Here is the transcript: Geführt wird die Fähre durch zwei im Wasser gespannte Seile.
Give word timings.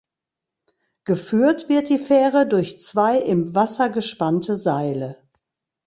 Geführt 1.03 1.69
wird 1.69 1.87
die 1.89 1.99
Fähre 1.99 2.47
durch 2.47 2.81
zwei 2.81 3.19
im 3.19 3.53
Wasser 3.53 3.91
gespannte 3.91 4.57
Seile. 4.57 5.15